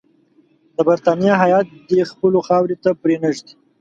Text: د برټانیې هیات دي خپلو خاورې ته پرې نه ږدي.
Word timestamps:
د 0.75 0.77
برټانیې 0.87 1.33
هیات 1.43 1.67
دي 1.87 1.99
خپلو 2.11 2.37
خاورې 2.47 2.75
ته 2.83 2.89
پرې 3.01 3.15
نه 3.23 3.29
ږدي. 3.35 3.53